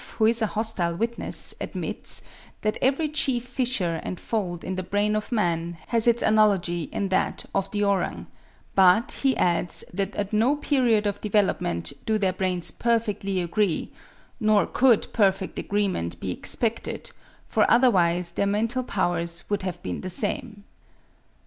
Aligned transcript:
who 0.17 0.25
is 0.25 0.41
a 0.41 0.47
hostile 0.47 0.95
witness, 0.95 1.53
admits 1.61 2.23
that 2.61 2.75
every 2.81 3.07
chief 3.07 3.45
fissure 3.45 3.99
and 4.01 4.19
fold 4.19 4.63
in 4.63 4.75
the 4.75 4.81
brain 4.81 5.15
of 5.15 5.31
man 5.31 5.77
has 5.89 6.07
its 6.07 6.23
analogy 6.23 6.85
in 6.91 7.09
that 7.09 7.45
of 7.53 7.69
the 7.69 7.83
orang; 7.83 8.25
but 8.73 9.11
he 9.21 9.37
adds 9.37 9.83
that 9.93 10.15
at 10.15 10.33
no 10.33 10.55
period 10.55 11.05
of 11.05 11.21
development 11.21 11.93
do 12.07 12.17
their 12.17 12.33
brains 12.33 12.71
perfectly 12.71 13.41
agree; 13.41 13.91
nor 14.39 14.65
could 14.65 15.05
perfect 15.13 15.59
agreement 15.59 16.19
be 16.19 16.31
expected, 16.31 17.11
for 17.45 17.69
otherwise 17.69 18.31
their 18.31 18.47
mental 18.47 18.83
powers 18.83 19.43
would 19.51 19.61
have 19.61 19.79
been 19.83 20.01
the 20.01 20.09
same. 20.09 20.63